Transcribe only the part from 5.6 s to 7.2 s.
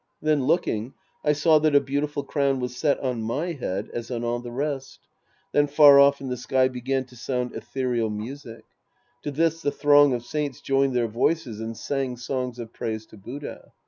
far off in the sky began to